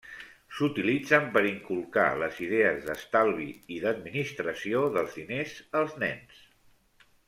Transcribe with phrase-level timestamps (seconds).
[0.59, 6.47] S'utilitzen per inculcar les idees d'estalvi i d'administració dels diners als nens.